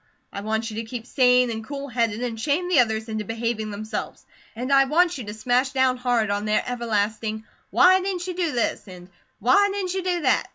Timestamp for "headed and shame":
1.87-2.69